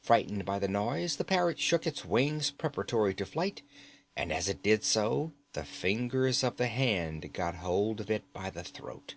[0.00, 3.60] Frightened by the noise the parrot shook its wings preparatory to flight,
[4.16, 8.48] and as it did so the fingers of the hand got hold of it by
[8.48, 9.16] the throat.